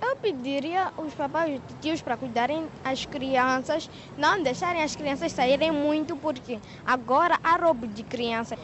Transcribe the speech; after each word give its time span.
Eu 0.00 0.16
pediria 0.16 0.92
os 0.96 1.14
papais 1.14 1.60
e 1.70 1.74
tios 1.74 2.00
para 2.00 2.16
cuidarem 2.16 2.68
as 2.82 3.04
crianças, 3.04 3.88
não 4.16 4.42
deixarem 4.42 4.82
as 4.82 4.96
crianças 4.96 5.32
saírem 5.32 5.70
muito, 5.70 6.16
porque 6.16 6.58
agora 6.84 7.38
há 7.42 7.56
roubo 7.56 7.86
de 7.86 8.02
crianças. 8.02 8.58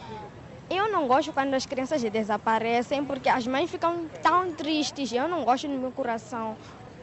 Eu 0.69 0.91
não 0.91 1.07
gosto 1.07 1.33
quando 1.33 1.55
as 1.55 1.67
crianças 1.67 2.03
desaparecem, 2.03 3.05
porque 3.05 3.29
as 3.29 3.47
mães 3.47 3.71
ficam 3.71 4.09
tão 4.23 4.53
tristes. 4.53 5.13
Eu 5.13 5.29
não 5.29 5.45
gosto 5.45 5.69
no 5.69 5.79
meu 5.79 5.93
coração. 5.93 6.57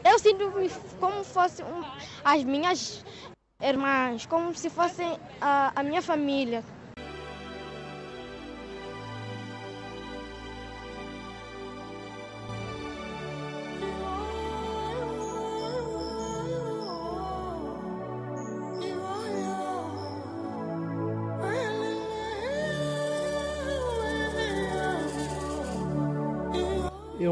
Eu 0.04 0.18
sinto 0.18 0.52
como 1.00 1.24
fosse 1.24 1.62
um, 1.62 1.82
as 2.22 2.44
minhas 2.44 3.02
irmãs, 3.62 4.26
como 4.26 4.54
se 4.54 4.68
fossem 4.68 5.18
a, 5.40 5.72
a 5.74 5.82
minha 5.82 6.02
família. 6.02 6.62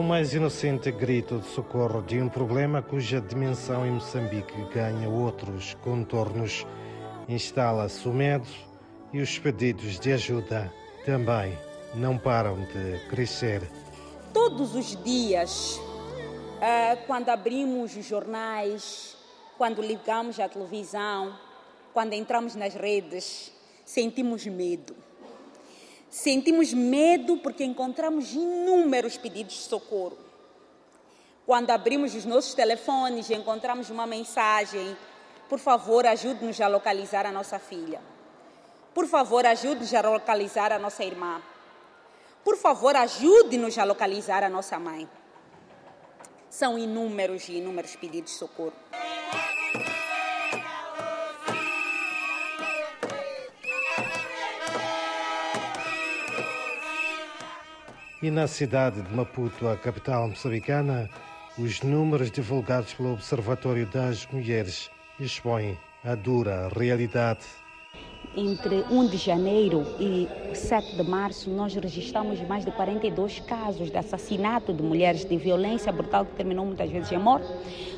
O 0.03 0.05
mais 0.05 0.35
inocente 0.35 0.91
grito 0.91 1.39
de 1.39 1.47
socorro 1.47 2.03
de 2.03 2.21
um 2.21 2.29
problema 2.29 2.83
cuja 2.83 3.21
dimensão 3.21 3.87
em 3.87 3.93
Moçambique 3.93 4.61
ganha 4.75 5.09
outros 5.09 5.75
contornos. 5.75 6.67
Instala-se 7.29 8.09
o 8.09 8.13
medo 8.13 8.49
e 9.13 9.21
os 9.21 9.39
pedidos 9.39 10.01
de 10.01 10.13
ajuda 10.13 10.75
também 11.07 11.57
não 11.95 12.19
param 12.19 12.57
de 12.65 12.99
crescer. 13.11 13.63
Todos 14.35 14.75
os 14.75 15.01
dias, 15.05 15.81
ah, 16.61 16.97
quando 17.07 17.29
abrimos 17.29 17.97
os 17.97 18.05
jornais, 18.05 19.17
quando 19.57 19.81
ligamos 19.81 20.41
a 20.41 20.49
televisão, 20.49 21.33
quando 21.95 22.13
entramos 22.15 22.57
nas 22.57 22.75
redes, 22.75 23.53
sentimos 23.85 24.45
medo. 24.47 24.97
Sentimos 26.13 26.75
medo 26.75 27.39
porque 27.39 27.65
encontramos 27.65 28.35
inúmeros 28.35 29.17
pedidos 29.17 29.55
de 29.55 29.61
socorro. 29.63 30.19
Quando 31.47 31.71
abrimos 31.71 32.15
os 32.15 32.27
nossos 32.27 32.53
telefones 32.53 33.31
e 33.31 33.35
encontramos 33.35 33.89
uma 33.89 34.07
mensagem, 34.07 34.95
por 35.49 35.59
favor, 35.59 36.07
ajude-nos 36.07 36.61
a 36.61 36.69
localizar 36.69 37.25
a 37.25 37.33
nossa 37.33 37.59
filha. 37.59 37.99
Por 38.93 39.07
favor, 39.07 39.47
ajude-nos 39.47 39.95
a 39.95 40.03
localizar 40.03 40.71
a 40.71 40.79
nossa 40.79 41.03
irmã. 41.03 41.41
Por 42.45 42.59
favor, 42.59 42.95
ajude-nos 42.95 43.79
a 43.79 43.85
localizar 43.85 44.45
a 44.45 44.51
nossa 44.51 44.79
mãe. 44.79 45.09
São 46.51 46.79
inúmeros 46.79 47.49
e 47.49 47.53
inúmeros 47.53 47.97
pedidos 47.97 48.33
de 48.33 48.37
socorro. 48.37 48.75
E 58.23 58.31
na 58.31 58.47
cidade 58.47 59.03
de 59.03 59.13
Maputo, 59.13 59.67
a 59.67 59.77
capital 59.77 60.29
moçambicana, 60.29 61.11
os 61.59 61.83
números 61.83 62.31
divulgados 62.31 62.95
pelo 62.95 63.15
Observatório 63.15 63.85
das 63.85 64.29
Mulheres 64.29 64.89
expõem 65.19 65.77
a 66.05 66.15
dura 66.15 66.69
realidade. 66.69 67.41
Entre 68.35 68.83
1 68.91 69.09
de 69.09 69.19
janeiro 69.19 69.85
e 70.01 70.27
7 70.55 70.97
de 70.97 71.03
março, 71.03 71.51
nós 71.51 71.75
registramos 71.75 72.41
mais 72.49 72.65
de 72.65 72.71
42 72.71 73.41
casos 73.41 73.91
de 73.91 73.99
assassinato 73.99 74.73
de 74.73 74.83
mulheres, 74.83 75.23
de 75.23 75.37
violência 75.37 75.93
brutal 75.93 76.25
que 76.25 76.33
terminou 76.35 76.65
muitas 76.65 76.91
vezes 76.91 77.13
em 77.13 77.19
morte, 77.19 77.47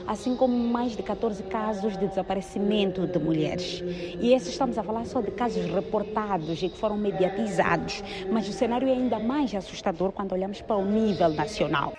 assim 0.09 0.35
como 0.35 0.53
mais 0.57 0.97
de 0.97 1.05
14 1.05 1.41
casos 1.45 1.97
de 1.97 2.09
desaparecimento 2.09 3.07
de 3.07 3.17
mulheres. 3.17 3.81
E 4.21 4.35
esses 4.35 4.49
estamos 4.49 4.77
a 4.77 4.83
falar 4.83 5.05
só 5.07 5.21
de 5.21 5.31
casos 5.31 5.65
reportados 5.67 6.61
e 6.61 6.69
que 6.69 6.78
foram 6.78 6.97
mediatizados, 6.97 8.03
mas 8.33 8.49
o 8.49 8.53
cenário 8.53 8.89
é 8.89 8.93
ainda 8.93 9.21
mais 9.21 9.55
assustador 9.55 10.11
quando 10.11 10.33
olhamos 10.33 10.61
para 10.61 10.75
o 10.75 10.84
nível 10.84 11.28
nacional. 11.28 11.94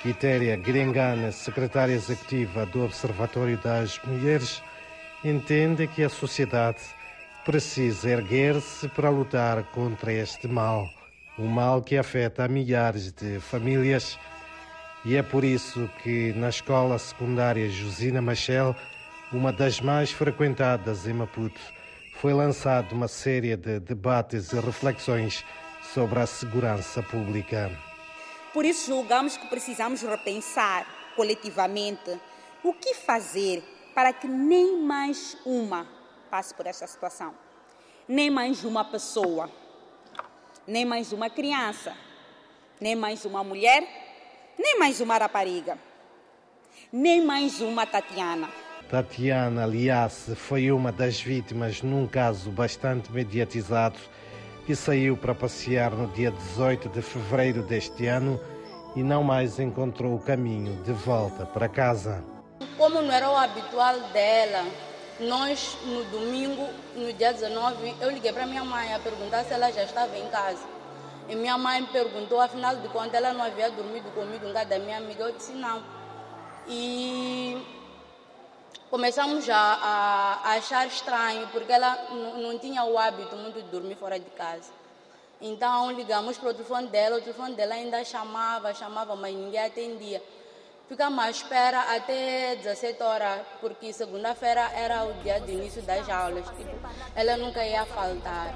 Quitéria 0.00 0.56
Guirengana, 0.56 1.30
secretária 1.30 1.92
executiva 1.92 2.64
do 2.64 2.84
Observatório 2.86 3.58
das 3.58 4.00
Mulheres, 4.06 4.62
entende 5.22 5.86
que 5.86 6.02
a 6.02 6.08
sociedade 6.08 6.80
precisa 7.44 8.10
erguer-se 8.10 8.88
para 8.88 9.08
lutar 9.10 9.64
contra 9.72 10.12
este 10.12 10.46
mal, 10.46 10.88
um 11.38 11.46
mal 11.46 11.82
que 11.82 11.96
afeta 11.96 12.46
milhares 12.48 13.12
de 13.12 13.40
famílias. 13.40 14.18
E 15.04 15.16
é 15.16 15.22
por 15.22 15.44
isso 15.44 15.88
que 16.02 16.32
na 16.34 16.50
escola 16.50 16.98
secundária 16.98 17.68
Josina 17.70 18.20
Machel, 18.20 18.76
uma 19.32 19.52
das 19.52 19.80
mais 19.80 20.10
frequentadas 20.10 21.06
em 21.06 21.14
Maputo, 21.14 21.60
foi 22.20 22.34
lançada 22.34 22.94
uma 22.94 23.08
série 23.08 23.56
de 23.56 23.80
debates 23.80 24.52
e 24.52 24.60
reflexões 24.60 25.44
sobre 25.94 26.18
a 26.18 26.26
segurança 26.26 27.02
pública. 27.02 27.70
Por 28.52 28.64
isso 28.64 28.86
julgamos 28.86 29.36
que 29.36 29.46
precisamos 29.46 30.02
repensar 30.02 30.86
coletivamente 31.16 32.18
o 32.62 32.74
que 32.74 32.94
fazer 32.94 33.62
para 33.94 34.12
que 34.12 34.28
nem 34.28 34.82
mais 34.82 35.36
uma 35.46 35.99
passe 36.30 36.54
por 36.54 36.66
esta 36.66 36.86
situação. 36.86 37.34
Nem 38.06 38.30
mais 38.30 38.64
uma 38.64 38.84
pessoa, 38.84 39.50
nem 40.66 40.84
mais 40.84 41.12
uma 41.12 41.28
criança, 41.28 41.94
nem 42.80 42.94
mais 42.94 43.24
uma 43.24 43.42
mulher, 43.42 43.82
nem 44.58 44.78
mais 44.78 45.00
uma 45.00 45.18
rapariga, 45.18 45.76
nem 46.92 47.24
mais 47.24 47.60
uma 47.60 47.84
Tatiana. 47.84 48.48
Tatiana, 48.88 49.64
aliás, 49.64 50.30
foi 50.36 50.70
uma 50.72 50.90
das 50.90 51.20
vítimas 51.20 51.82
num 51.82 52.06
caso 52.06 52.50
bastante 52.50 53.12
mediatizado 53.12 53.98
que 54.66 54.74
saiu 54.74 55.16
para 55.16 55.34
passear 55.34 55.90
no 55.90 56.08
dia 56.08 56.30
18 56.30 56.88
de 56.88 57.02
fevereiro 57.02 57.62
deste 57.62 58.06
ano 58.06 58.40
e 58.96 59.02
não 59.02 59.22
mais 59.22 59.58
encontrou 59.58 60.14
o 60.14 60.20
caminho 60.20 60.82
de 60.82 60.92
volta 60.92 61.46
para 61.46 61.68
casa. 61.68 62.24
Como 62.76 63.00
não 63.00 63.12
era 63.12 63.30
o 63.30 63.36
habitual 63.36 64.00
dela, 64.12 64.64
nós, 65.20 65.76
no 65.84 66.04
domingo, 66.04 66.68
no 66.94 67.12
dia 67.12 67.32
19, 67.32 67.96
eu 68.00 68.10
liguei 68.10 68.32
para 68.32 68.46
minha 68.46 68.64
mãe 68.64 68.94
a 68.94 68.98
perguntar 68.98 69.44
se 69.44 69.52
ela 69.52 69.70
já 69.70 69.84
estava 69.84 70.16
em 70.16 70.28
casa. 70.28 70.62
E 71.28 71.34
minha 71.34 71.56
mãe 71.56 71.84
perguntou, 71.86 72.40
afinal 72.40 72.74
de 72.76 72.88
contas, 72.88 73.14
ela 73.14 73.32
não 73.32 73.44
havia 73.44 73.70
dormido 73.70 74.10
comigo 74.10 74.46
em 74.46 74.52
casa 74.52 74.70
da 74.70 74.78
minha 74.78 74.96
amiga. 74.96 75.24
Eu 75.24 75.32
disse 75.32 75.52
não. 75.52 75.82
E 76.66 77.56
começamos 78.90 79.48
a, 79.48 79.56
a, 79.56 80.52
achar 80.54 80.86
estranho, 80.86 81.46
porque 81.48 81.72
ela 81.72 82.08
não 82.42 82.58
tinha 82.58 82.82
o 82.84 82.98
hábito 82.98 83.36
muito 83.36 83.62
de 83.62 83.68
dormir 83.68 83.94
fora 83.94 84.18
de 84.18 84.30
casa. 84.30 84.72
Então 85.40 85.92
ligamos 85.92 86.36
para 86.36 86.50
o 86.50 86.54
telefone 86.54 86.88
dela, 86.88 87.18
o 87.18 87.20
telefone 87.20 87.54
dela 87.54 87.74
ainda 87.74 88.04
chamava, 88.04 88.74
chamava, 88.74 89.14
mas 89.16 89.34
ninguém 89.34 89.64
atendia. 89.64 90.22
Ficamos 90.90 91.24
à 91.24 91.30
espera 91.30 91.96
até 91.96 92.56
17 92.56 93.00
horas, 93.00 93.42
porque 93.60 93.92
segunda-feira 93.92 94.72
era 94.74 95.04
o 95.04 95.12
dia 95.22 95.38
de 95.38 95.52
início 95.52 95.80
das 95.82 96.08
aulas. 96.08 96.44
Tipo, 96.48 96.76
ela 97.14 97.36
nunca 97.36 97.64
ia 97.64 97.86
faltar. 97.86 98.52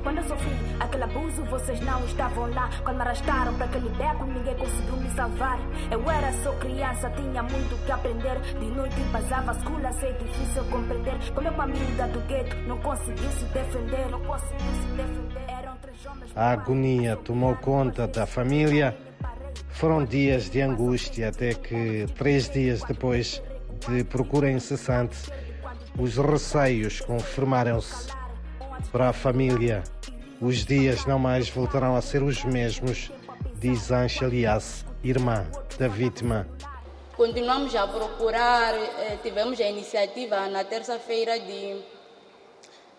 Quando 0.00 0.18
eu 0.18 0.28
sofri 0.28 0.52
aquele 0.78 1.02
abuso, 1.02 1.42
vocês 1.46 1.80
não 1.80 2.04
estavam 2.04 2.48
lá. 2.54 2.70
Quando 2.84 2.98
me 2.98 3.02
arrastaram 3.02 3.56
para 3.56 3.66
aquele 3.66 3.88
beco, 3.88 4.24
ninguém 4.26 4.56
conseguiu 4.56 4.96
me 4.96 5.10
salvar. 5.10 5.58
Eu 5.90 6.08
era 6.08 6.32
só 6.44 6.52
criança, 6.52 7.10
tinha 7.10 7.42
muito 7.42 7.84
que 7.84 7.90
aprender. 7.90 8.40
De 8.40 8.66
noite 8.66 8.94
passava 9.10 9.50
a 9.50 9.54
escola, 9.56 9.92
sei 9.94 10.12
difícil 10.12 10.64
compreender. 10.70 11.34
Como 11.34 11.48
uma 11.48 11.64
amiga 11.64 12.06
do 12.06 12.20
gueto, 12.28 12.56
não 12.58 12.78
conseguiu 12.78 13.32
se 13.32 13.44
defender. 13.46 14.08
Não 14.08 14.20
conseguiu 14.20 14.72
se 14.80 14.88
defender. 14.96 15.44
Eram 15.48 15.76
três 15.78 16.06
homens. 16.06 16.30
A 16.36 16.52
agonia 16.52 17.16
tomou 17.16 17.56
conta 17.56 18.06
da 18.06 18.24
família. 18.24 18.96
Foram 19.72 20.04
dias 20.04 20.48
de 20.48 20.60
angústia 20.60 21.28
até 21.28 21.54
que, 21.54 22.06
três 22.16 22.48
dias 22.48 22.82
depois 22.84 23.42
de 23.88 24.04
procura 24.04 24.50
incessante, 24.50 25.16
os 25.98 26.16
receios 26.16 27.00
confirmaram-se. 27.00 28.08
Para 28.90 29.08
a 29.08 29.12
família, 29.12 29.82
os 30.40 30.64
dias 30.64 31.04
não 31.06 31.18
mais 31.18 31.48
voltarão 31.48 31.96
a 31.96 32.02
ser 32.02 32.22
os 32.22 32.44
mesmos, 32.44 33.10
diz 33.56 33.90
Ancha 33.90 34.26
Aliás, 34.26 34.84
irmã 35.02 35.46
da 35.78 35.88
vítima. 35.88 36.46
Continuamos 37.16 37.74
a 37.74 37.86
procurar, 37.86 38.74
eh, 38.74 39.18
tivemos 39.22 39.60
a 39.60 39.68
iniciativa 39.68 40.48
na 40.48 40.64
terça-feira 40.64 41.38
de 41.38 41.76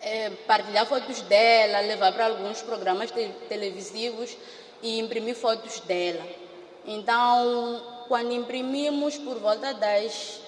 eh, 0.00 0.30
partilhar 0.46 0.86
fotos 0.86 1.22
dela, 1.22 1.80
levar 1.80 2.12
para 2.12 2.26
alguns 2.26 2.62
programas 2.62 3.10
televisivos 3.48 4.36
e 4.82 5.00
imprimir 5.00 5.34
fotos 5.34 5.80
dela. 5.80 6.43
Então, 6.86 7.82
quando 8.08 8.32
imprimimos 8.32 9.16
por 9.18 9.38
volta 9.38 9.72
das 9.74 10.40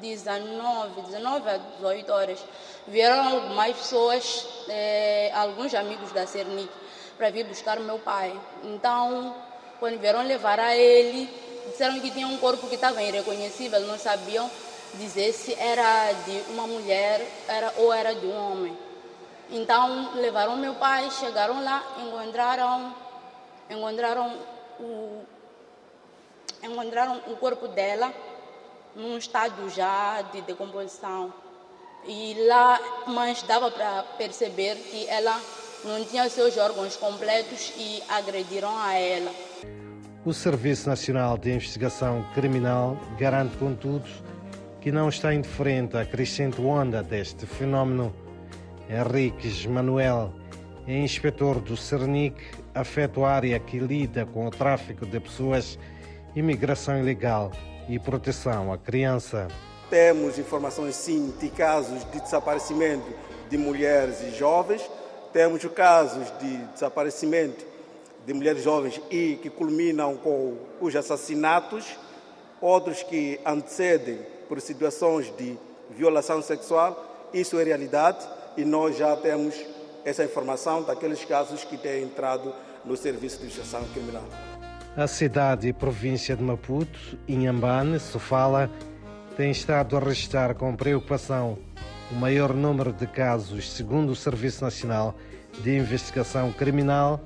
19, 0.00 1.02
19 1.02 1.48
a 1.48 1.56
18 1.56 2.12
horas, 2.12 2.38
vieram 2.86 3.36
algumas 3.36 3.76
pessoas, 3.76 4.46
eh, 4.68 5.30
alguns 5.34 5.74
amigos 5.74 6.12
da 6.12 6.26
Cernic, 6.26 6.70
para 7.16 7.30
vir 7.30 7.44
buscar 7.44 7.78
meu 7.80 7.98
pai. 7.98 8.38
Então, 8.64 9.34
quando 9.78 9.98
vieram 9.98 10.22
levar 10.22 10.58
a 10.60 10.76
ele, 10.76 11.28
disseram 11.70 12.00
que 12.00 12.10
tinha 12.10 12.26
um 12.26 12.36
corpo 12.38 12.66
que 12.68 12.74
estava 12.74 13.02
irreconhecível, 13.02 13.80
não 13.80 13.98
sabiam 13.98 14.50
dizer 14.94 15.32
se 15.32 15.54
era 15.54 16.12
de 16.24 16.52
uma 16.52 16.66
mulher 16.66 17.26
era, 17.48 17.72
ou 17.78 17.92
era 17.92 18.14
de 18.14 18.26
um 18.26 18.52
homem. 18.52 18.76
Então 19.50 20.14
levaram 20.14 20.56
meu 20.56 20.74
pai, 20.74 21.10
chegaram 21.10 21.62
lá, 21.62 21.82
encontraram, 21.98 22.94
encontraram 23.68 24.38
o, 24.80 25.24
encontraram 26.62 27.20
o 27.28 27.36
corpo 27.36 27.68
dela 27.68 28.12
num 28.94 29.16
estado 29.16 29.68
já 29.70 30.22
de 30.22 30.42
decomposição. 30.42 31.32
E 32.06 32.34
lá, 32.48 32.80
mas 33.06 33.42
dava 33.42 33.70
para 33.70 34.02
perceber 34.18 34.76
que 34.76 35.06
ela 35.08 35.40
não 35.84 36.04
tinha 36.04 36.28
seus 36.28 36.56
órgãos 36.56 36.96
completos 36.96 37.72
e 37.76 38.02
agrediram 38.08 38.76
a 38.76 38.94
ela. 38.94 39.32
O 40.24 40.32
Serviço 40.32 40.88
Nacional 40.88 41.36
de 41.36 41.52
Investigação 41.52 42.24
Criminal 42.34 42.96
garante, 43.18 43.56
contudo, 43.56 44.08
que 44.80 44.92
não 44.92 45.08
está 45.08 45.32
indiferente 45.32 45.96
à 45.96 46.04
crescente 46.04 46.60
onda 46.60 47.02
deste 47.02 47.46
fenómeno. 47.46 48.14
Henriques 48.88 49.64
Manuel 49.66 50.32
é 50.86 50.98
inspetor 50.98 51.60
do 51.60 51.76
CERNIC, 51.76 52.36
afeta 52.74 53.20
a 53.20 53.30
área 53.30 53.58
que 53.58 53.78
lida 53.78 54.26
com 54.26 54.46
o 54.46 54.50
tráfico 54.50 55.06
de 55.06 55.18
pessoas, 55.20 55.78
imigração 56.34 56.98
ilegal 56.98 57.52
e 57.88 57.98
proteção 57.98 58.72
à 58.72 58.78
criança. 58.78 59.48
Temos 59.90 60.38
informações, 60.38 60.94
sim, 60.94 61.32
de 61.38 61.50
casos 61.50 62.04
de 62.10 62.20
desaparecimento 62.20 63.10
de 63.50 63.58
mulheres 63.58 64.22
e 64.22 64.30
jovens, 64.30 64.82
temos 65.32 65.64
casos 65.66 66.32
de 66.38 66.56
desaparecimento 66.72 67.64
de 68.26 68.32
mulheres 68.32 68.62
jovens 68.62 69.00
e 69.10 69.38
que 69.42 69.50
culminam 69.50 70.16
com 70.16 70.56
os 70.80 70.94
assassinatos, 70.94 71.98
outros 72.60 73.02
que 73.02 73.40
antecedem 73.44 74.18
por 74.48 74.60
situações 74.60 75.32
de 75.36 75.58
violação 75.90 76.40
sexual. 76.40 77.28
Isso 77.32 77.58
é 77.58 77.64
realidade 77.64 78.26
e 78.56 78.64
nós 78.64 78.96
já 78.96 79.16
temos 79.16 79.54
essa 80.04 80.24
informação 80.24 80.82
daqueles 80.82 81.24
casos 81.24 81.64
que 81.64 81.76
têm 81.76 82.04
entrado 82.04 82.54
no 82.84 82.96
Serviço 82.96 83.38
de 83.38 83.44
Investigação 83.44 83.84
Criminal. 83.92 84.51
A 84.94 85.06
cidade 85.06 85.68
e 85.68 85.72
província 85.72 86.36
de 86.36 86.42
Maputo, 86.42 87.18
Inhambane, 87.26 87.98
Sofala, 87.98 88.70
tem 89.38 89.50
estado 89.50 89.96
a 89.96 90.00
registrar 90.00 90.54
com 90.54 90.76
preocupação 90.76 91.56
o 92.10 92.14
maior 92.14 92.52
número 92.52 92.92
de 92.92 93.06
casos, 93.06 93.72
segundo 93.72 94.10
o 94.10 94.14
Serviço 94.14 94.62
Nacional 94.62 95.14
de 95.62 95.78
Investigação 95.78 96.52
Criminal. 96.52 97.18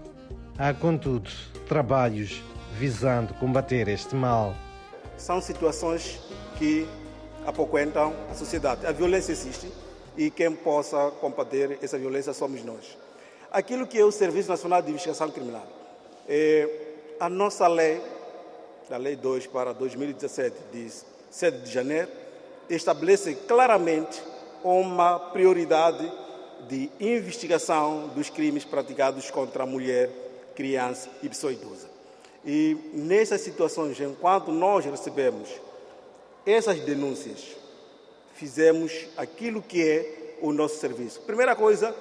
Há, 0.57 0.73
contudo, 0.73 1.29
trabalhos 1.67 2.41
visando 2.79 3.35
combater 3.35 3.89
este 3.89 4.15
mal. 4.15 4.55
São 5.17 5.41
situações 5.41 6.21
que 6.61 6.87
apoquentam 7.45 8.15
a 8.31 8.35
sociedade. 8.35 8.87
A 8.87 8.93
violência 8.93 9.33
existe 9.33 9.73
e 10.17 10.31
quem 10.31 10.53
possa 10.53 11.11
combater 11.21 11.81
essa 11.83 11.99
violência 11.99 12.33
somos 12.33 12.65
nós. 12.65 12.97
Aquilo 13.51 13.89
que 13.89 13.99
é 13.99 14.05
o 14.05 14.13
Serviço 14.13 14.51
Nacional 14.51 14.81
de 14.83 14.91
Investigação 14.91 15.29
Criminal. 15.33 15.67
É, 16.29 16.95
a 17.19 17.29
nossa 17.29 17.67
lei, 17.67 18.01
a 18.91 18.97
Lei 18.97 19.17
2 19.17 19.47
para 19.47 19.73
2017, 19.73 20.57
de 20.73 20.89
7 21.31 21.59
de 21.59 21.73
janeiro, 21.73 22.09
estabelece 22.69 23.35
claramente 23.35 24.23
uma 24.63 25.19
prioridade 25.19 26.11
de 26.69 26.91
investigação 27.01 28.09
dos 28.09 28.31
crimes 28.31 28.65
praticados 28.65 29.31
contra 29.31 29.63
a 29.63 29.67
mulher, 29.67 30.11
criança 30.55 31.09
e 31.23 31.29
pessoa 31.29 31.53
idosa. 31.53 31.89
E 32.45 32.77
nessas 32.93 33.41
situações, 33.41 34.01
enquanto 34.01 34.53
nós 34.53 34.85
recebemos 34.85 35.49
essas 36.45 36.81
denúncias, 36.81 37.57
fizemos 38.35 39.07
aquilo 39.17 39.63
que 39.63 39.83
é 39.83 40.37
o 40.41 40.53
nosso 40.53 40.77
serviço. 40.77 41.21
Primeira 41.23 41.57
coisa, 41.57 41.95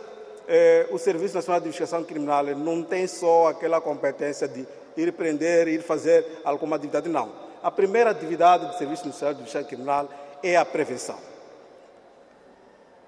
é, 0.48 0.88
o 0.92 1.00
Serviço 1.00 1.34
Nacional 1.34 1.60
de 1.60 1.68
Investigação 1.68 2.04
Criminal 2.04 2.46
não 2.56 2.84
tem 2.84 3.08
só 3.08 3.48
aquela 3.48 3.82
competência 3.82 4.48
de 4.48 4.68
ir 4.98 5.12
prender, 5.14 5.68
ir 5.68 5.82
fazer 5.82 6.26
alguma 6.44 6.76
atividade, 6.76 7.10
não. 7.10 7.32
A 7.62 7.72
primeira 7.72 8.12
atividade 8.12 8.68
do 8.68 8.78
Serviço 8.78 9.08
Nacional 9.08 9.34
de 9.34 9.42
Investigação 9.42 9.70
Criminal 9.70 10.10
é 10.44 10.56
a 10.56 10.66
prevenção. 10.66 11.18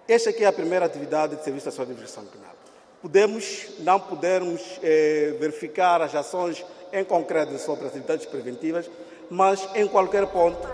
Esta 0.08 0.30
aqui 0.30 0.44
é 0.44 0.48
a 0.48 0.54
primeira 0.54 0.86
atividade 0.86 1.36
do 1.36 1.44
Serviço 1.44 1.66
Nacional 1.66 1.88
de 1.88 1.94
Investigação 1.94 2.30
Criminal. 2.30 2.56
Podemos, 3.02 3.68
não 3.80 4.00
podermos 4.00 4.80
é, 4.82 5.36
verificar 5.40 6.02
as 6.02 6.16
ações 6.16 6.66
em 6.92 7.04
concreto 7.04 7.58
sobre 7.60 7.86
as 7.86 7.92
atividades 7.92 8.26
preventivas, 8.26 8.90
mas 9.30 9.68
em 9.76 9.88
qualquer 9.88 10.26
ponto 10.28 10.68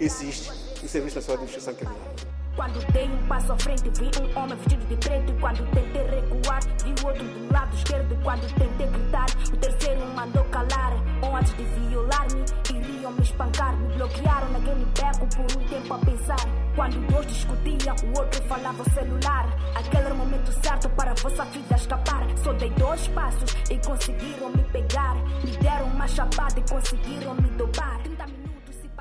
existe 0.00 0.50
o 0.82 0.88
Serviço 0.88 1.16
Nacional 1.16 1.38
de 1.38 1.50
Investigação 1.50 1.74
Criminal. 1.74 2.31
Quando 2.54 2.92
dei 2.92 3.08
um 3.08 3.26
passo 3.26 3.52
à 3.52 3.58
frente, 3.58 3.88
vi 3.98 4.10
um 4.20 4.38
homem 4.38 4.56
vestido 4.56 4.84
de 4.86 4.96
preto. 4.96 5.32
E 5.32 5.40
quando 5.40 5.70
tentei 5.70 6.02
recuar, 6.02 6.60
vi 6.84 7.06
outro 7.06 7.24
do 7.24 7.52
lado 7.52 7.74
esquerdo. 7.74 8.22
Quando 8.22 8.54
tentei 8.54 8.86
gritar, 8.86 9.26
o 9.52 9.56
terceiro 9.56 10.06
mandou 10.14 10.44
calar. 10.44 10.92
Ou 11.22 11.36
antes 11.36 11.56
de 11.56 11.64
violar-me, 11.64 12.44
iriam 12.74 13.12
me 13.12 13.22
espancar. 13.22 13.74
Me 13.76 13.94
bloquearam 13.94 14.50
naquele 14.50 14.84
beco 14.84 15.26
por 15.34 15.58
um 15.58 15.68
tempo 15.68 15.94
a 15.94 15.98
pensar. 15.98 16.48
Quando 16.76 17.06
dois 17.10 17.26
discutiam, 17.26 17.96
o 18.04 18.18
outro 18.18 18.42
falava 18.44 18.84
celular. 18.90 19.48
Aquele 19.74 20.04
era 20.04 20.14
o 20.14 20.18
momento 20.18 20.52
certo 20.62 20.88
para 20.90 21.12
a 21.12 21.14
vossa 21.14 21.44
vida 21.46 21.74
escapar. 21.74 22.26
Só 22.44 22.52
dei 22.52 22.70
dois 22.70 23.08
passos 23.08 23.56
e 23.70 23.78
conseguiram 23.78 24.50
me 24.50 24.62
pegar. 24.64 25.14
Me 25.42 25.56
deram 25.56 25.86
uma 25.86 26.06
chapada 26.06 26.60
e 26.60 26.70
conseguiram 26.70 27.34
me 27.34 27.48
dobar. 27.56 28.00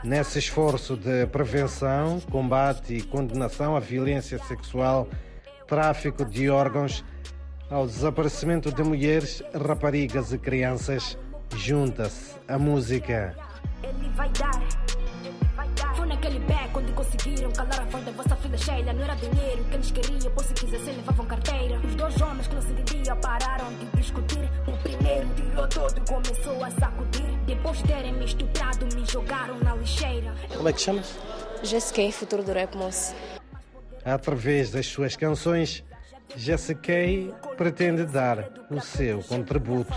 30 0.01 0.03
minutos. 0.03 0.03
Nesse 0.03 0.39
esforço 0.39 0.97
de 0.97 1.25
prevenção, 1.27 2.19
combate 2.31 2.95
e 2.95 3.01
condenação 3.01 3.75
à 3.75 3.79
violência 3.79 4.39
sexual, 4.39 5.07
tráfico 5.67 6.25
de 6.25 6.49
órgãos, 6.49 7.03
ao 7.69 7.85
desaparecimento 7.85 8.71
de 8.71 8.83
mulheres, 8.83 9.41
raparigas 9.53 10.33
e 10.33 10.37
crianças, 10.37 11.17
junta-se 11.55 12.35
a 12.47 12.57
música. 12.57 13.35
Ele 13.83 14.09
vai 14.15 14.29
dar. 14.29 14.51
Foi 15.95 16.07
naquele 16.07 16.39
beco 16.39 16.79
onde 16.79 16.91
conseguiram 16.93 17.51
calar 17.51 17.81
a 17.81 17.85
voz 17.85 18.05
da 18.05 18.11
vossa 18.11 18.35
filha 18.37 18.57
Sheila. 18.57 18.93
Não 18.93 19.03
era 19.03 19.15
dinheiro 19.15 19.63
que 19.65 19.75
eles 19.75 19.91
queriam, 19.91 20.31
pois 20.33 20.47
se 20.47 20.53
quisessem 20.53 20.95
levavam 20.95 21.25
carteira. 21.25 21.79
Os 21.79 21.95
dois 21.95 22.21
homens 22.21 22.47
que 22.47 22.55
não 22.55 22.61
se 22.61 22.71
entendiam 22.71 23.17
pararam 23.17 23.73
de 23.73 23.85
discutir. 23.97 24.49
O 24.67 24.77
primeiro 24.77 25.27
tirou 25.35 25.67
todo 25.67 25.97
e 25.97 26.09
começou 26.09 26.63
a 26.63 26.71
sacudir. 26.71 27.00
Depois 27.51 27.79
de 27.79 27.83
terem 27.83 28.13
me 28.13 28.23
estuprado, 28.23 28.85
me 28.95 29.05
jogaram 29.05 29.59
na 29.59 29.75
lixeira. 29.75 30.33
Como 30.55 30.69
é 30.69 30.71
que 30.71 30.79
chamas? 30.79 31.19
Jessica, 31.61 32.09
futuro 32.13 32.43
do 32.43 32.53
rap 32.53 32.77
moço. 32.77 33.13
Através 34.05 34.71
das 34.71 34.87
suas 34.87 35.17
canções, 35.17 35.83
Jessica 36.33 36.93
pretende 37.57 38.05
dar 38.05 38.49
o 38.69 38.79
seu 38.79 39.21
contributo. 39.23 39.93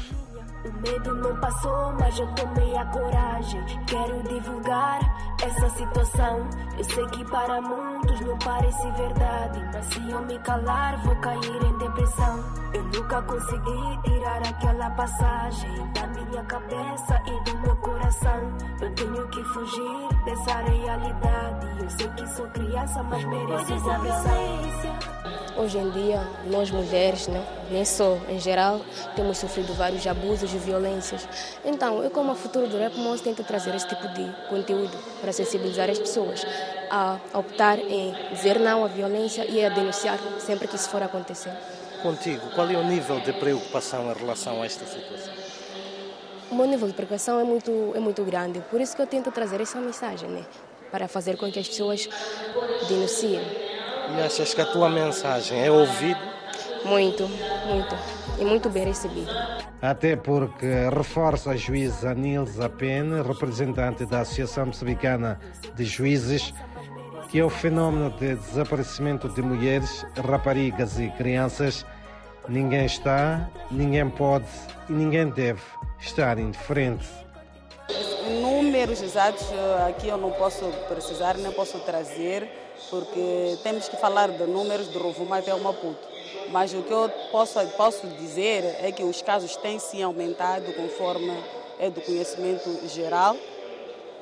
O 0.64 0.72
medo 0.80 1.14
não 1.14 1.38
passou, 1.38 1.92
mas 1.92 2.18
eu 2.18 2.26
tomei 2.34 2.76
a 2.76 2.86
coragem. 2.86 3.64
Quero 3.86 4.22
divulgar 4.24 5.00
essa 5.40 5.70
situação. 5.76 6.48
Eu 6.76 6.84
sei 6.84 7.06
que 7.06 7.24
para 7.26 7.60
muitos 7.60 8.20
não 8.20 8.36
parece 8.38 8.90
verdade, 8.92 9.62
mas 9.72 9.86
se 9.86 10.10
eu 10.10 10.22
me 10.22 10.38
calar, 10.40 11.00
vou 11.04 11.14
cair 11.20 11.62
em 11.62 11.78
depressão. 11.78 12.44
Eu 12.72 12.82
nunca 12.82 13.22
consegui 13.22 14.02
tirar 14.04 14.42
aquela 14.44 14.90
passagem 14.90 15.92
da 15.92 16.06
minha 16.08 16.23
cabeça 16.42 17.22
e 17.26 17.50
do 17.50 17.58
meu 17.58 17.76
coração. 17.76 18.52
Eu 18.80 18.92
tenho 18.94 19.28
que 19.28 19.44
fugir 19.44 20.24
dessa 20.24 20.58
realidade. 20.62 21.66
Eu 21.82 21.90
sei 21.90 22.08
que 22.08 22.26
sou 22.34 22.46
criança, 22.48 23.02
mas 23.02 23.24
mereço 23.24 23.78
violência. 23.78 25.14
Hoje 25.56 25.78
em 25.78 25.88
dia, 25.90 26.20
nós 26.46 26.68
mulheres, 26.68 27.28
né, 27.28 27.40
nem 27.70 27.84
só, 27.84 28.18
em 28.28 28.40
geral, 28.40 28.80
temos 29.14 29.38
sofrido 29.38 29.72
vários 29.72 30.04
abusos 30.04 30.52
e 30.52 30.58
violências. 30.58 31.28
Então, 31.64 32.02
eu 32.02 32.10
como 32.10 32.32
a 32.32 32.34
futuro 32.34 32.66
do 32.66 32.76
Rap 32.76 32.98
Moço 32.98 33.22
tento 33.22 33.44
trazer 33.44 33.72
esse 33.72 33.86
tipo 33.86 34.08
de 34.08 34.28
conteúdo 34.48 34.98
para 35.20 35.32
sensibilizar 35.32 35.88
as 35.88 35.98
pessoas 35.98 36.44
a 36.90 37.18
optar 37.32 37.78
em 37.78 38.12
dizer 38.30 38.58
não 38.58 38.84
à 38.84 38.88
violência 38.88 39.46
e 39.48 39.64
a 39.64 39.68
denunciar 39.68 40.18
sempre 40.40 40.66
que 40.66 40.74
isso 40.74 40.90
for 40.90 41.02
acontecer. 41.02 41.52
Contigo, 42.02 42.50
qual 42.54 42.68
é 42.68 42.76
o 42.76 42.84
nível 42.84 43.20
de 43.20 43.32
preocupação 43.32 44.10
em 44.10 44.14
relação 44.14 44.60
a 44.60 44.66
esta 44.66 44.84
situação? 44.84 45.33
O 46.54 46.56
meu 46.56 46.66
nível 46.66 46.86
de 46.86 46.94
preocupação 46.94 47.40
é 47.40 47.42
muito, 47.42 47.92
é 47.96 47.98
muito 47.98 48.22
grande, 48.22 48.60
por 48.70 48.80
isso 48.80 48.94
que 48.94 49.02
eu 49.02 49.08
tento 49.08 49.28
trazer 49.32 49.60
essa 49.60 49.80
mensagem, 49.80 50.28
né, 50.28 50.44
para 50.88 51.08
fazer 51.08 51.36
com 51.36 51.50
que 51.50 51.58
as 51.58 51.66
pessoas 51.66 52.08
denunciem. 52.88 53.40
E 54.16 54.20
achas 54.20 54.54
que 54.54 54.60
a 54.60 54.64
tua 54.64 54.88
mensagem 54.88 55.60
é 55.60 55.68
ouvida? 55.68 56.20
Muito, 56.84 57.26
muito. 57.66 57.96
E 58.38 58.44
muito 58.44 58.70
bem 58.70 58.84
recebida. 58.84 59.32
Até 59.82 60.14
porque 60.14 60.88
reforça 60.96 61.50
a 61.50 61.56
juíza 61.56 62.14
Nilza 62.14 62.68
Pena, 62.68 63.20
representante 63.24 64.06
da 64.06 64.20
Associação 64.20 64.66
Moçambicana 64.66 65.40
de 65.74 65.84
Juízes, 65.84 66.54
que 67.30 67.40
é 67.40 67.44
o 67.44 67.50
fenómeno 67.50 68.10
de 68.10 68.36
desaparecimento 68.36 69.28
de 69.28 69.42
mulheres, 69.42 70.06
raparigas 70.24 71.00
e 71.00 71.10
crianças. 71.10 71.84
Ninguém 72.48 72.84
está, 72.84 73.48
ninguém 73.70 74.08
pode 74.10 74.44
e 74.90 74.92
ninguém 74.92 75.30
deve 75.30 75.62
estar 75.98 76.38
indiferente. 76.38 77.06
Números 78.42 79.00
exatos 79.00 79.46
eh, 79.50 79.88
aqui 79.88 80.08
eu 80.08 80.18
não 80.18 80.30
posso 80.30 80.66
precisar, 80.86 81.38
nem 81.38 81.50
posso 81.52 81.78
trazer, 81.80 82.46
porque 82.90 83.56
temos 83.62 83.88
que 83.88 83.96
falar 83.96 84.28
de 84.28 84.44
números 84.44 84.90
de 84.90 84.98
Rovuma 84.98 85.38
até 85.38 85.54
o 85.54 85.60
Maputo. 85.60 86.06
Mas 86.50 86.74
o 86.74 86.82
que 86.82 86.92
eu 86.92 87.10
posso, 87.32 87.58
posso 87.76 88.06
dizer 88.08 88.76
é 88.80 88.92
que 88.92 89.02
os 89.02 89.22
casos 89.22 89.56
têm 89.56 89.78
sim 89.78 90.02
aumentado 90.02 90.70
conforme 90.74 91.32
é 91.78 91.88
do 91.88 92.02
conhecimento 92.02 92.86
geral. 92.88 93.36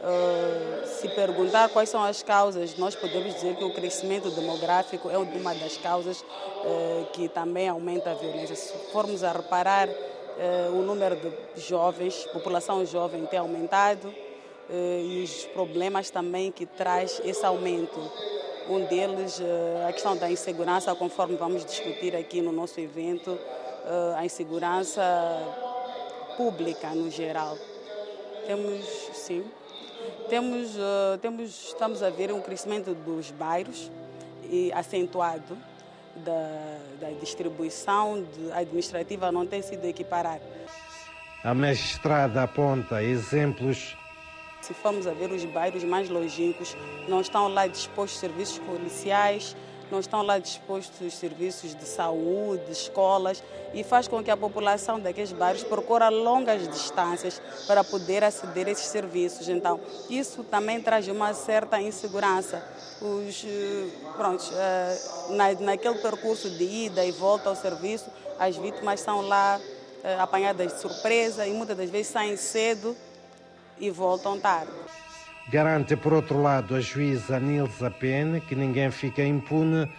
Uh, 0.03 0.85
se 0.85 1.07
perguntar 1.11 1.69
quais 1.69 1.89
são 1.89 2.03
as 2.03 2.25
causas, 2.25 2.77
nós 2.77 2.97
podemos 2.97 3.35
dizer 3.35 3.55
que 3.55 3.63
o 3.63 3.73
crescimento 3.73 4.31
demográfico 4.31 5.09
é 5.09 5.17
uma 5.17 5.55
das 5.55 5.77
causas 5.77 6.21
uh, 6.21 7.07
que 7.13 7.29
também 7.29 7.69
aumenta 7.69 8.11
a 8.11 8.15
violência. 8.15 8.57
Se 8.57 8.73
formos 8.91 9.23
a 9.23 9.31
reparar, 9.31 9.89
uh, 9.89 10.77
o 10.77 10.83
número 10.83 11.15
de 11.55 11.61
jovens, 11.61 12.25
população 12.33 12.85
jovem 12.85 13.25
tem 13.27 13.39
aumentado 13.39 14.13
e 15.05 15.23
os 15.23 15.45
problemas 15.47 16.09
também 16.09 16.51
que 16.51 16.65
traz 16.65 17.21
esse 17.25 17.45
aumento. 17.45 18.01
Um 18.71 18.87
deles, 18.87 19.39
a 19.87 19.93
questão 19.93 20.17
da 20.17 20.31
insegurança, 20.31 20.95
conforme 20.95 21.37
vamos 21.37 21.63
discutir 21.63 22.17
aqui 22.17 22.41
no 22.41 22.53
nosso 22.53 22.81
evento, 22.81 23.39
a 24.17 24.25
insegurança 24.25 25.03
pública 26.39 26.89
no 26.95 27.11
geral. 27.11 27.59
Temos, 28.47 28.87
sim, 29.13 29.45
temos, 30.33 30.77
uh, 30.77 31.19
temos, 31.21 31.67
estamos 31.69 32.03
a 32.03 32.09
ver 32.09 32.33
um 32.33 32.41
crescimento 32.41 32.95
dos 32.95 33.31
bairros 33.33 33.91
e 34.45 34.73
acentuado 34.73 35.59
da, 36.25 36.79
da 36.99 37.11
distribuição 37.21 38.27
administrativa 38.55 39.31
não 39.31 39.47
tem 39.47 39.61
sido 39.61 39.85
equiparada. 39.85 40.41
A 41.45 41.53
magistrada 41.53 42.43
aponta 42.45 43.03
exemplos. 43.03 43.95
Se 44.63 44.73
formos 44.73 45.07
a 45.07 45.13
ver 45.13 45.31
os 45.31 45.45
bairros 45.45 45.85
mais 45.85 46.09
longínquos, 46.09 46.75
não 47.07 47.21
estão 47.21 47.49
lá 47.49 47.67
dispostos 47.67 48.19
serviços 48.19 48.59
policiais, 48.61 49.55
não 49.93 50.01
estão 50.01 50.23
lá 50.23 50.39
dispostos 50.39 51.07
os 51.07 51.13
serviços 51.13 51.75
de 51.75 51.85
saúde, 51.85 52.73
escolas, 52.73 53.45
e 53.75 53.85
faz 53.85 54.09
com 54.09 54.25
que 54.25 54.31
a 54.31 54.37
população 54.37 54.99
daqueles 54.99 55.33
bairros 55.33 55.63
procure 55.63 56.09
longas 56.09 56.67
distâncias 56.67 57.41
para 57.67 57.85
poder 57.85 58.25
aceder 58.25 58.69
a 58.69 58.71
esses 58.71 58.87
serviços. 58.87 59.51
Então, 59.51 59.79
isso 60.09 60.43
também 60.45 60.81
traz 60.81 61.07
uma 61.09 61.35
certa 61.35 61.79
insegurança. 61.79 62.65
Os, 63.03 63.45
eh, 63.45 63.89
pronto, 64.17 64.51
eh, 64.55 64.99
na, 65.31 65.53
naquele 65.61 65.99
percurso 65.99 66.49
de 66.49 66.65
ida 66.65 67.05
e 67.05 67.13
volta 67.13 67.51
ao 67.51 67.57
serviço, 67.57 68.11
as 68.39 68.57
vítimas 68.57 69.01
são 69.01 69.21
lá 69.21 69.61
eh, 70.03 70.17
apanhadas 70.19 70.73
de 70.73 70.81
surpresa 70.81 71.47
e 71.47 71.53
muitas 71.53 71.77
das 71.77 71.91
vezes 71.91 72.09
saem 72.09 72.37
cedo 72.37 72.97
e 73.79 73.91
voltam 73.91 74.41
tarde. 74.41 74.73
Garante, 75.51 75.97
por 75.97 76.13
outro 76.13 76.41
lado, 76.41 76.75
a 76.75 76.81
juíza 76.81 77.39
Nilza 77.39 77.91
Pena 77.91 78.41
que 78.41 78.55
ninguém 78.55 78.91
fica 78.91 79.23
impune 79.23 79.91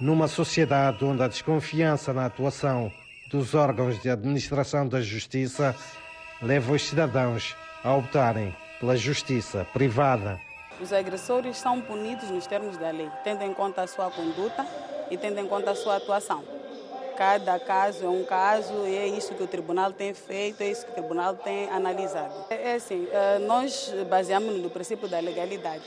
numa 0.00 0.28
sociedade 0.28 1.04
onde 1.04 1.22
a 1.22 1.28
desconfiança 1.28 2.12
na 2.12 2.26
atuação 2.26 2.92
dos 3.30 3.54
órgãos 3.54 4.00
de 4.00 4.08
administração 4.08 4.86
da 4.88 5.00
justiça 5.00 5.74
leva 6.40 6.72
os 6.72 6.82
cidadãos 6.82 7.56
a 7.82 7.94
optarem 7.94 8.54
pela 8.80 8.96
justiça 8.96 9.66
privada. 9.72 10.40
Os 10.80 10.92
agressores 10.92 11.56
são 11.56 11.80
punidos 11.80 12.30
nos 12.30 12.46
termos 12.46 12.76
da 12.76 12.90
lei, 12.90 13.10
tendo 13.24 13.42
em 13.42 13.52
conta 13.52 13.82
a 13.82 13.86
sua 13.86 14.10
conduta 14.10 14.64
e 15.10 15.16
tendo 15.16 15.40
em 15.40 15.46
conta 15.46 15.72
a 15.72 15.74
sua 15.74 15.96
atuação. 15.96 16.57
Cada 17.18 17.58
caso 17.58 18.04
é 18.04 18.08
um 18.08 18.22
caso 18.22 18.86
e 18.86 18.96
é 18.96 19.08
isso 19.08 19.34
que 19.34 19.42
o 19.42 19.46
tribunal 19.48 19.92
tem 19.92 20.14
feito, 20.14 20.60
é 20.60 20.70
isso 20.70 20.84
que 20.84 20.92
o 20.92 20.94
tribunal 20.94 21.34
tem 21.34 21.68
analisado. 21.68 22.32
É, 22.48 22.70
é 22.70 22.74
assim, 22.76 23.08
eh, 23.10 23.40
nós 23.40 23.92
baseamos 24.08 24.54
no 24.62 24.70
princípio 24.70 25.08
da 25.08 25.18
legalidade. 25.18 25.82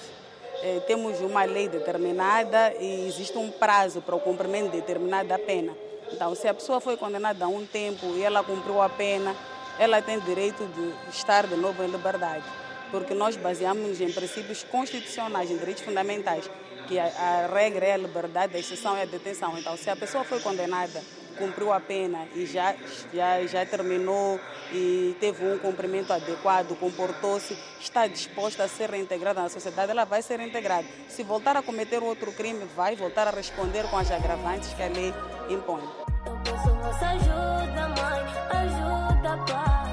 Eh, 0.61 0.81
temos 0.85 1.21
uma 1.21 1.45
lei 1.45 1.69
determinada 1.69 2.73
e 2.77 3.07
existe 3.07 3.37
um 3.37 3.49
prazo 3.49 4.01
para 4.01 4.13
o 4.13 4.19
cumprimento 4.19 4.71
de 4.71 4.81
determinada 4.81 5.39
pena. 5.39 5.71
Então, 6.11 6.35
se 6.35 6.49
a 6.49 6.53
pessoa 6.53 6.81
foi 6.81 6.97
condenada 6.97 7.45
a 7.45 7.47
um 7.47 7.65
tempo 7.65 8.07
e 8.07 8.23
ela 8.23 8.43
cumpriu 8.43 8.81
a 8.81 8.89
pena, 8.89 9.33
ela 9.79 10.01
tem 10.01 10.19
direito 10.19 10.65
de 10.65 11.15
estar 11.15 11.47
de 11.47 11.55
novo 11.55 11.81
em 11.81 11.87
liberdade, 11.87 12.43
porque 12.91 13.13
nós 13.13 13.37
baseamos 13.37 14.01
em 14.01 14.11
princípios 14.11 14.65
constitucionais, 14.65 15.49
em 15.49 15.55
direitos 15.55 15.81
fundamentais, 15.81 16.51
que 16.89 16.99
a, 16.99 17.05
a 17.05 17.47
regra 17.47 17.85
é 17.85 17.93
a 17.93 17.97
liberdade, 17.97 18.57
a 18.57 18.59
exceção 18.59 18.97
é 18.97 19.03
a 19.03 19.05
detenção. 19.05 19.57
Então, 19.57 19.77
se 19.77 19.89
a 19.89 19.95
pessoa 19.95 20.25
foi 20.25 20.41
condenada 20.41 21.01
cumpriu 21.41 21.73
a 21.73 21.79
pena 21.79 22.27
e 22.35 22.45
já, 22.45 22.75
já, 23.11 23.43
já 23.47 23.65
terminou 23.65 24.39
e 24.71 25.15
teve 25.19 25.43
um 25.43 25.57
cumprimento 25.57 26.13
adequado, 26.13 26.77
comportou-se, 26.77 27.57
está 27.79 28.05
disposta 28.05 28.63
a 28.63 28.67
ser 28.67 28.91
reintegrada 28.91 29.41
na 29.41 29.49
sociedade, 29.49 29.89
ela 29.89 30.05
vai 30.05 30.21
ser 30.21 30.37
reintegrada. 30.37 30.87
Se 31.09 31.23
voltar 31.23 31.57
a 31.57 31.63
cometer 31.63 32.03
outro 32.03 32.31
crime, 32.31 32.63
vai 32.75 32.95
voltar 32.95 33.27
a 33.27 33.31
responder 33.31 33.89
com 33.89 33.97
as 33.97 34.11
agravantes 34.11 34.71
que 34.73 34.83
a 34.83 34.87
lei 34.87 35.11
impõe. 35.49 35.81
Eu 36.27 36.37
peço 36.43 36.75
vossa 36.75 37.07
ajuda, 37.07 37.87
mãe, 37.97 38.23
ajuda, 38.61 39.37
pai. 39.49 39.91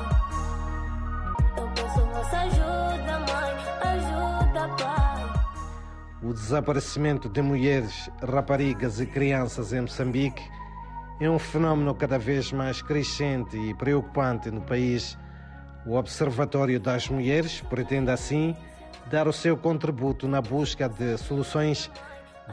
Eu 1.57 1.69
peço 1.71 2.07
vossa 2.07 2.37
ajuda, 2.41 3.19
mãe, 3.21 3.55
ajuda, 3.95 4.77
pai. 4.77 5.09
O 6.23 6.35
desaparecimento 6.35 7.27
de 7.27 7.41
mulheres, 7.41 8.11
raparigas 8.23 9.01
e 9.01 9.07
crianças 9.07 9.73
em 9.73 9.81
Moçambique 9.81 10.58
é 11.21 11.29
um 11.29 11.39
fenómeno 11.39 11.95
cada 11.95 12.19
vez 12.19 12.53
mais 12.53 12.81
crescente 12.81 13.57
e 13.57 13.75
preocupante 13.75 14.51
no 14.51 14.61
país. 14.61 15.19
O 15.85 15.95
Observatório 15.95 16.79
das 16.79 17.09
Mulheres 17.09 17.61
pretende, 17.61 18.11
assim, 18.11 18.57
dar 19.07 19.27
o 19.27 19.33
seu 19.33 19.57
contributo 19.57 20.29
na 20.29 20.41
busca 20.41 20.89
de 20.89 21.17
soluções, 21.19 21.91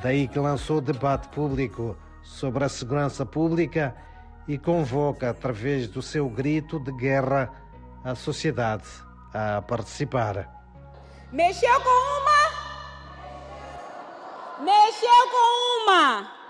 daí 0.01 0.27
que 0.27 0.39
lançou 0.39 0.81
debate 0.81 1.27
público 1.29 1.95
sobre 2.23 2.63
a 2.63 2.69
segurança 2.69 3.25
pública 3.25 3.95
e 4.47 4.57
convoca, 4.57 5.29
através 5.29 5.87
do 5.87 6.01
seu 6.01 6.27
grito 6.29 6.79
de 6.79 6.91
guerra, 6.91 7.51
a 8.03 8.15
sociedade 8.15 8.87
a 9.33 9.61
participar. 9.61 10.49
Mexeu 11.31 11.81
com 11.81 11.89
uma? 11.89 12.45
Mexeu 14.63 15.29
com 15.31 15.83
uma! 15.83 16.44